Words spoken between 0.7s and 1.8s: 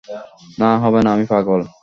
হবে না, আমি পাগল।